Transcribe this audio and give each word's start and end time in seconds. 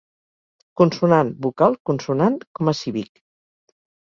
Consonant, 0.81 1.29
vocal, 1.47 1.77
consonant, 1.91 2.41
com 2.61 2.73
a 2.73 2.75
cívic. 2.81 3.23